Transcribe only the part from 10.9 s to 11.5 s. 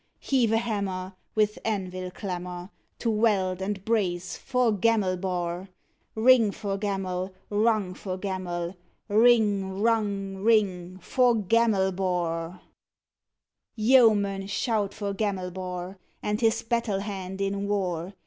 for